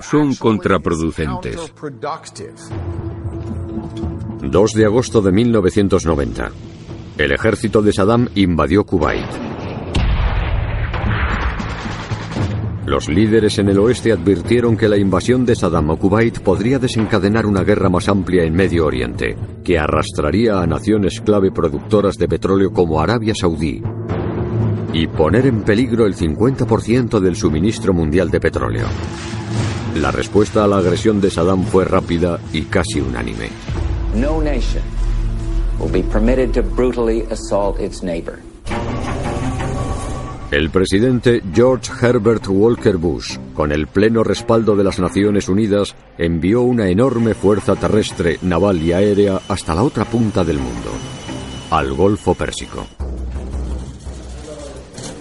[0.00, 1.72] son contraproducentes.
[4.40, 6.50] 2 de agosto de 1990.
[7.18, 9.26] El ejército de Saddam invadió Kuwait.
[12.88, 17.44] Los líderes en el oeste advirtieron que la invasión de Saddam a Kuwait podría desencadenar
[17.44, 22.72] una guerra más amplia en Medio Oriente, que arrastraría a naciones clave productoras de petróleo
[22.72, 23.82] como Arabia Saudí
[24.94, 28.86] y poner en peligro el 50% del suministro mundial de petróleo.
[30.00, 33.50] La respuesta a la agresión de Saddam fue rápida y casi unánime.
[34.14, 34.82] No nation
[35.78, 38.38] will be permitted to brutally assault its neighbor.
[40.50, 46.62] El presidente George Herbert Walker Bush, con el pleno respaldo de las Naciones Unidas, envió
[46.62, 50.90] una enorme fuerza terrestre, naval y aérea hasta la otra punta del mundo,
[51.70, 52.86] al Golfo Pérsico.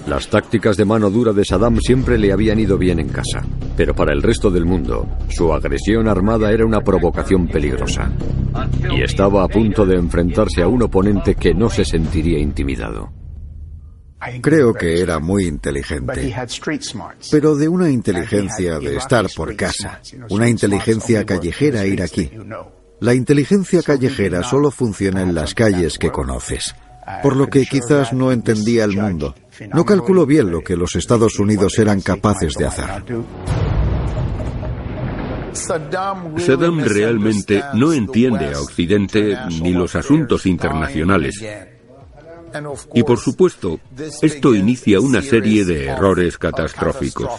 [0.07, 3.93] Las tácticas de mano dura de Saddam siempre le habían ido bien en casa, pero
[3.93, 8.13] para el resto del mundo, su agresión armada era una provocación peligrosa.
[8.95, 13.11] Y estaba a punto de enfrentarse a un oponente que no se sentiría intimidado.
[14.41, 16.35] Creo que era muy inteligente,
[17.31, 22.31] pero de una inteligencia de estar por casa, una inteligencia callejera iraquí.
[22.99, 26.75] La inteligencia callejera solo funciona en las calles que conoces,
[27.21, 29.35] por lo que quizás no entendía el mundo.
[29.73, 33.03] No calculó bien lo que los Estados Unidos eran capaces de hacer.
[35.53, 41.43] Saddam realmente no entiende a Occidente ni los asuntos internacionales.
[42.93, 43.79] Y por supuesto,
[44.21, 47.29] esto inicia una serie de errores catastróficos.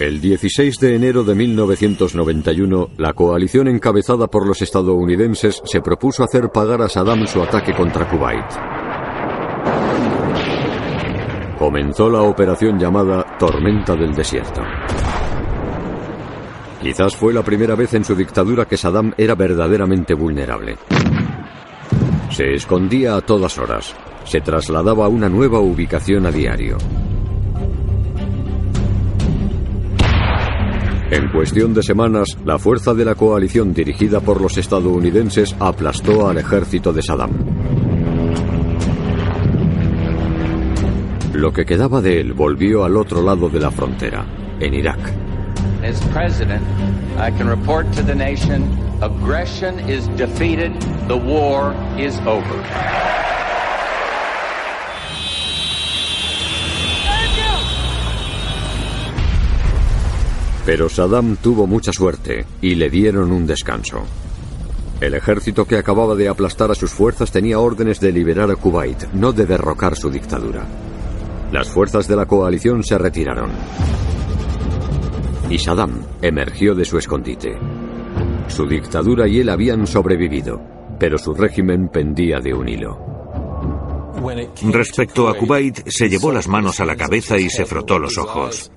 [0.00, 6.48] El 16 de enero de 1991, la coalición encabezada por los estadounidenses se propuso hacer
[6.48, 8.46] pagar a Saddam su ataque contra Kuwait.
[11.58, 14.62] Comenzó la operación llamada Tormenta del Desierto.
[16.80, 20.78] Quizás fue la primera vez en su dictadura que Saddam era verdaderamente vulnerable.
[22.40, 23.94] Se escondía a todas horas.
[24.24, 26.78] Se trasladaba a una nueva ubicación a diario.
[31.10, 36.38] En cuestión de semanas, la fuerza de la coalición dirigida por los estadounidenses aplastó al
[36.38, 37.30] ejército de Saddam.
[41.34, 44.24] Lo que quedaba de él volvió al otro lado de la frontera,
[44.58, 45.29] en Irak.
[45.82, 46.62] As president,
[47.18, 48.62] I can report to the nation
[49.02, 50.72] aggression is defeated,
[51.08, 52.62] the war is over.
[60.66, 64.04] Pero Saddam tuvo mucha suerte y le dieron un descanso.
[65.00, 69.10] El ejército que acababa de aplastar a sus fuerzas tenía órdenes de liberar a Kuwait,
[69.14, 70.66] no de derrocar su dictadura.
[71.52, 73.50] Las fuerzas de la coalición se retiraron.
[75.50, 77.58] Y Saddam emergió de su escondite.
[78.48, 80.60] Su dictadura y él habían sobrevivido,
[80.98, 83.10] pero su régimen pendía de un hilo.
[84.70, 88.70] Respecto a Kuwait, se llevó las manos a la cabeza y se frotó los ojos.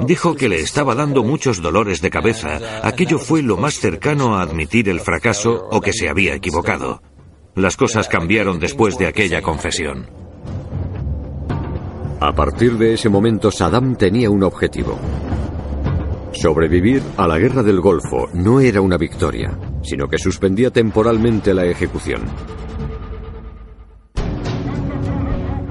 [0.00, 2.80] Dijo que le estaba dando muchos dolores de cabeza.
[2.82, 7.02] Aquello fue lo más cercano a admitir el fracaso o que se había equivocado.
[7.54, 10.06] Las cosas cambiaron después de aquella confesión.
[12.20, 14.98] A partir de ese momento, Saddam tenía un objetivo.
[16.32, 21.64] Sobrevivir a la guerra del Golfo no era una victoria, sino que suspendía temporalmente la
[21.64, 22.22] ejecución.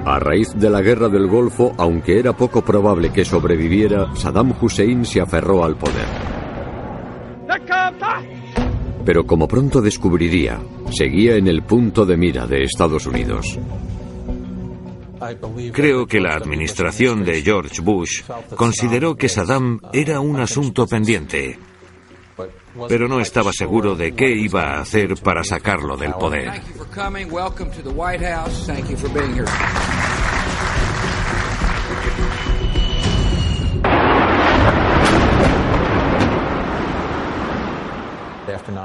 [0.05, 5.05] A raíz de la guerra del Golfo, aunque era poco probable que sobreviviera, Saddam Hussein
[5.05, 6.07] se aferró al poder.
[9.05, 13.59] Pero como pronto descubriría, seguía en el punto de mira de Estados Unidos.
[15.73, 18.23] Creo que la administración de George Bush
[18.55, 21.59] consideró que Saddam era un asunto pendiente,
[22.87, 26.61] pero no estaba seguro de qué iba a hacer para sacarlo del poder.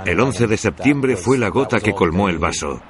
[0.04, 2.80] El 11 de septiembre fue la gota que colmó el vaso.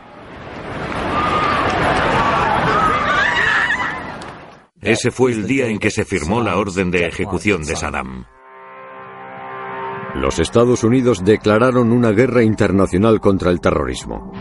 [4.82, 8.24] Ese fue el día en que se firmó la orden de ejecución de Saddam.
[10.16, 14.32] Los Estados Unidos declararon una guerra internacional contra el terrorismo.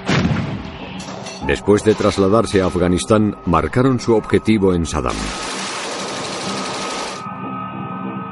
[1.45, 5.15] Después de trasladarse a Afganistán, marcaron su objetivo en Saddam.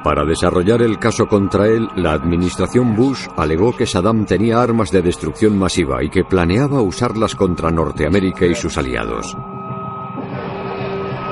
[0.03, 5.03] Para desarrollar el caso contra él, la administración Bush alegó que Saddam tenía armas de
[5.03, 9.37] destrucción masiva y que planeaba usarlas contra Norteamérica y sus aliados.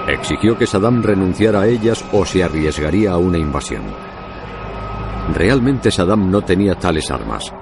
[0.07, 3.83] Exigió que Saddam renunciara a ellas o se arriesgaría a una invasión.
[5.33, 7.53] Realmente Saddam no tenía tales armas.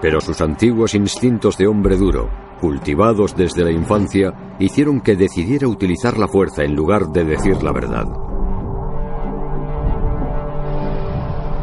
[0.00, 2.28] Pero sus antiguos instintos de hombre duro,
[2.60, 7.72] cultivados desde la infancia, hicieron que decidiera utilizar la fuerza en lugar de decir la
[7.72, 8.06] verdad.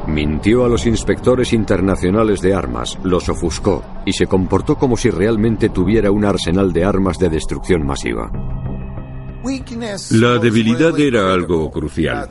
[0.07, 5.67] Mintió a los inspectores internacionales de armas, los ofuscó y se comportó como si realmente
[5.69, 8.31] tuviera un arsenal de armas de destrucción masiva.
[10.11, 12.29] La debilidad era algo crucial.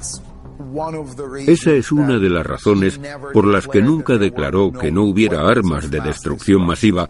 [1.47, 3.01] Esa es una de las razones
[3.33, 7.09] por las que nunca declaró que no hubiera armas de destrucción masiva,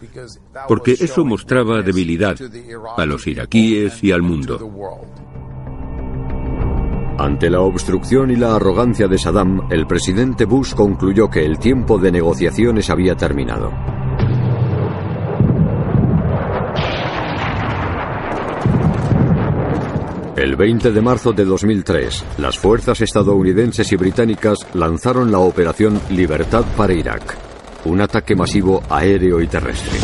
[0.68, 2.36] porque eso mostraba debilidad
[2.96, 4.58] a los iraquíes y al mundo.
[7.18, 11.98] Ante la obstrucción y la arrogancia de Saddam, el presidente Bush concluyó que el tiempo
[11.98, 13.72] de negociaciones había terminado.
[20.38, 26.64] El 20 de marzo de 2003, las fuerzas estadounidenses y británicas lanzaron la operación Libertad
[26.76, 27.36] para Irak,
[27.86, 29.98] un ataque masivo aéreo y terrestre.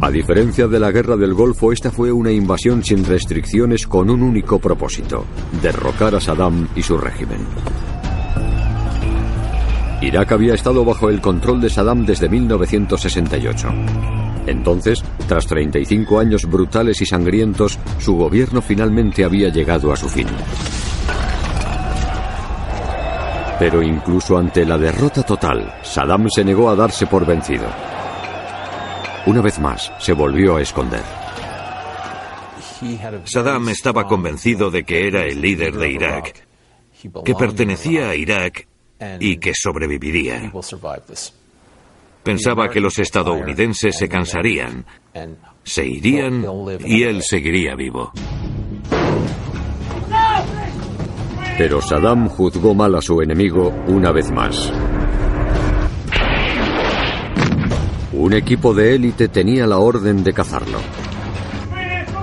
[0.00, 4.22] A diferencia de la guerra del Golfo, esta fue una invasión sin restricciones con un
[4.22, 5.26] único propósito,
[5.60, 7.40] derrocar a Saddam y su régimen.
[10.00, 14.25] Irak había estado bajo el control de Saddam desde 1968.
[14.46, 20.28] Entonces, tras 35 años brutales y sangrientos, su gobierno finalmente había llegado a su fin.
[23.58, 27.66] Pero incluso ante la derrota total, Saddam se negó a darse por vencido.
[29.26, 31.02] Una vez más, se volvió a esconder.
[33.24, 36.46] Saddam estaba convencido de que era el líder de Irak,
[37.24, 38.68] que pertenecía a Irak
[39.18, 40.52] y que sobreviviría.
[42.26, 44.84] Pensaba que los estadounidenses se cansarían,
[45.62, 46.44] se irían
[46.84, 48.10] y él seguiría vivo.
[51.56, 54.72] Pero Saddam juzgó mal a su enemigo una vez más.
[58.12, 60.80] Un equipo de élite tenía la orden de cazarlo.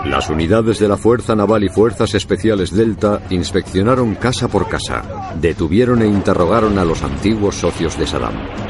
[0.04, 6.02] Las unidades de la Fuerza Naval y Fuerzas Especiales Delta inspeccionaron casa por casa, detuvieron
[6.02, 8.63] e interrogaron a los antiguos socios de Saddam.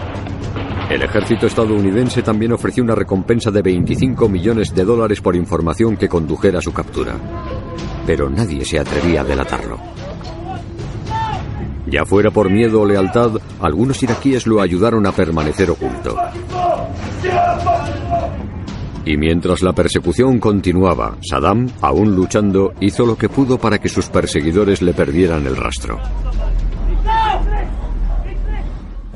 [0.93, 6.07] El ejército estadounidense también ofreció una recompensa de 25 millones de dólares por información que
[6.07, 7.15] condujera a su captura.
[8.05, 9.79] Pero nadie se atrevía a delatarlo.
[11.87, 16.15] Ya fuera por miedo o lealtad, algunos iraquíes lo ayudaron a permanecer oculto.
[19.03, 24.09] Y mientras la persecución continuaba, Saddam, aún luchando, hizo lo que pudo para que sus
[24.09, 25.99] perseguidores le perdieran el rastro.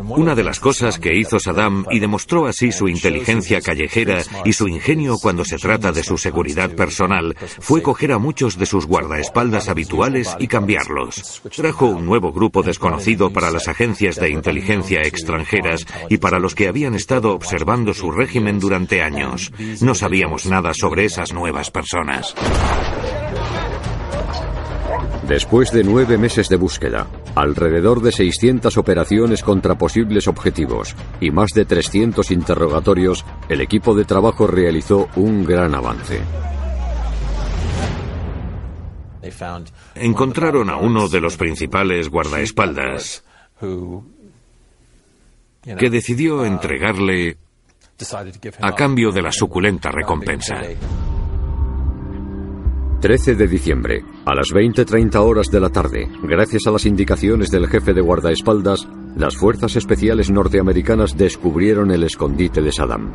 [0.10, 4.68] Una de las cosas que hizo Saddam y demostró así su inteligencia callejera y su
[4.68, 9.70] ingenio cuando se trata de su seguridad personal fue coger a muchos de sus guardaespaldas
[9.70, 11.42] habituales y cambiarlos.
[11.56, 16.68] Trajo un nuevo grupo desconocido para las agencias de inteligencia extranjeras y para los que
[16.68, 19.52] habían estado observando su régimen durante años.
[19.82, 22.34] No sabíamos nada sobre esas nuevas personas.
[25.28, 27.06] Después de nueve meses de búsqueda,
[27.36, 34.06] alrededor de 600 operaciones contra posibles objetivos y más de 300 interrogatorios, el equipo de
[34.06, 36.22] trabajo realizó un gran avance.
[39.96, 43.26] Encontraron a uno de los principales guardaespaldas
[45.78, 47.38] que decidió entregarle
[48.62, 50.62] a cambio de la suculenta recompensa.
[53.00, 57.68] 13 de diciembre, a las 20.30 horas de la tarde, gracias a las indicaciones del
[57.68, 63.14] jefe de guardaespaldas, las fuerzas especiales norteamericanas descubrieron el escondite de Saddam.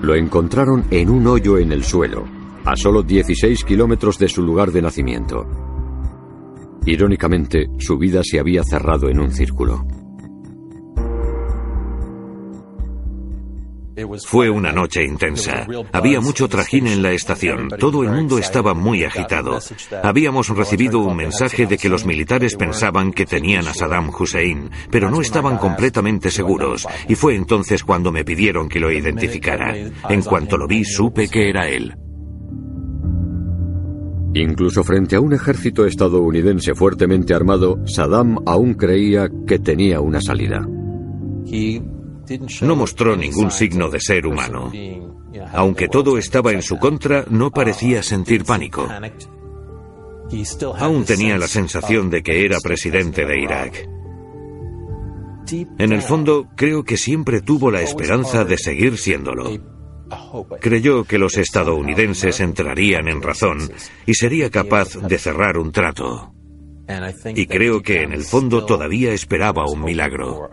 [0.00, 2.24] Lo encontraron en un hoyo en el suelo,
[2.64, 5.44] a solo 16 kilómetros de su lugar de nacimiento.
[6.86, 9.84] Irónicamente, su vida se había cerrado en un círculo.
[14.26, 15.66] Fue una noche intensa.
[15.92, 17.68] Había mucho trajín en la estación.
[17.78, 19.58] Todo el mundo estaba muy agitado.
[20.02, 25.10] Habíamos recibido un mensaje de que los militares pensaban que tenían a Saddam Hussein, pero
[25.10, 26.86] no estaban completamente seguros.
[27.08, 29.74] Y fue entonces cuando me pidieron que lo identificara.
[30.08, 31.94] En cuanto lo vi, supe que era él.
[34.34, 40.66] Incluso frente a un ejército estadounidense fuertemente armado, Saddam aún creía que tenía una salida.
[42.62, 44.72] No mostró ningún signo de ser humano.
[45.52, 48.88] Aunque todo estaba en su contra, no parecía sentir pánico.
[50.78, 53.88] Aún tenía la sensación de que era presidente de Irak.
[55.78, 59.50] En el fondo, creo que siempre tuvo la esperanza de seguir siéndolo.
[60.60, 63.58] Creyó que los estadounidenses entrarían en razón
[64.06, 66.32] y sería capaz de cerrar un trato.
[67.34, 70.48] Y creo que en el fondo todavía esperaba un milagro.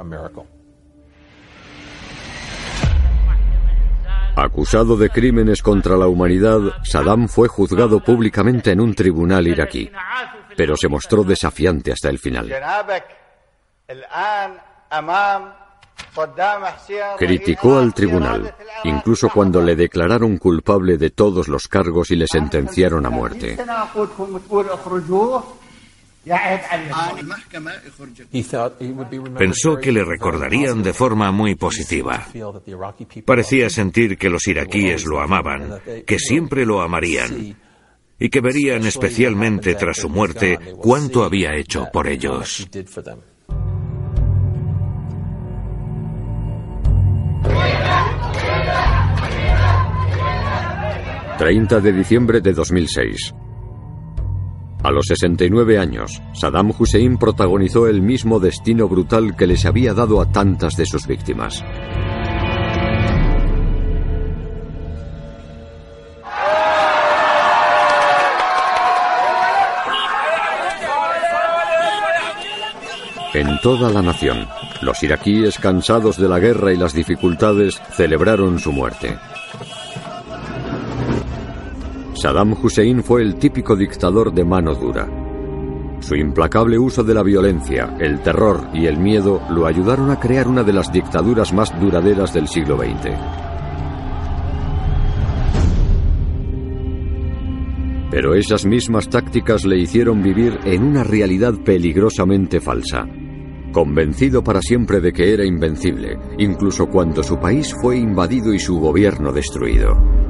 [4.35, 9.91] Acusado de crímenes contra la humanidad, Saddam fue juzgado públicamente en un tribunal iraquí,
[10.55, 12.51] pero se mostró desafiante hasta el final.
[17.17, 23.05] Criticó al tribunal, incluso cuando le declararon culpable de todos los cargos y le sentenciaron
[23.05, 23.57] a muerte.
[29.37, 32.27] Pensó que le recordarían de forma muy positiva.
[33.25, 37.57] Parecía sentir que los iraquíes lo amaban, que siempre lo amarían,
[38.19, 42.67] y que verían especialmente tras su muerte cuánto había hecho por ellos.
[51.41, 53.33] 30 de diciembre de 2006.
[54.83, 60.19] A los 69 años, Saddam Hussein protagonizó el mismo destino brutal que les había dado
[60.19, 61.63] a tantas de sus víctimas.
[73.33, 74.47] En toda la nación,
[74.81, 79.17] los iraquíes cansados de la guerra y las dificultades celebraron su muerte.
[82.21, 85.09] Saddam Hussein fue el típico dictador de mano dura.
[86.01, 90.47] Su implacable uso de la violencia, el terror y el miedo lo ayudaron a crear
[90.47, 93.09] una de las dictaduras más duraderas del siglo XX.
[98.11, 103.07] Pero esas mismas tácticas le hicieron vivir en una realidad peligrosamente falsa.
[103.71, 108.79] Convencido para siempre de que era invencible, incluso cuando su país fue invadido y su
[108.79, 110.21] gobierno destruido.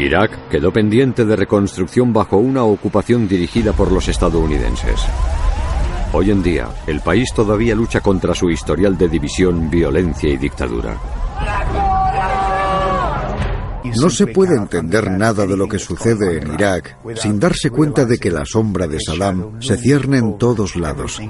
[0.00, 5.00] Irak quedó pendiente de reconstrucción bajo una ocupación dirigida por los estadounidenses.
[6.12, 10.96] Hoy en día, el país todavía lucha contra su historial de división, violencia y dictadura.
[14.00, 18.18] No se puede entender nada de lo que sucede en Irak sin darse cuenta de
[18.18, 21.20] que la sombra de Saddam se cierne en todos lados.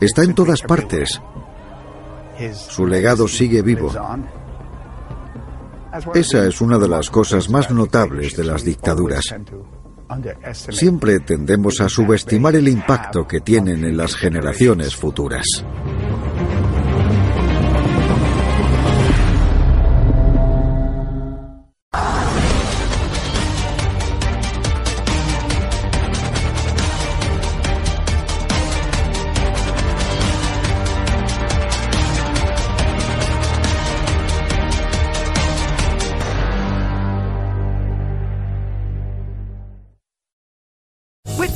[0.00, 1.20] Está en todas partes.
[2.68, 3.92] Su legado sigue vivo.
[6.14, 9.34] Esa es una de las cosas más notables de las dictaduras.
[10.70, 15.44] Siempre tendemos a subestimar el impacto que tienen en las generaciones futuras.